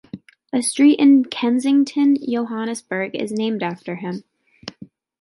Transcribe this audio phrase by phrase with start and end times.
[0.51, 4.23] A street in Kensington, Johannesburg is named after him.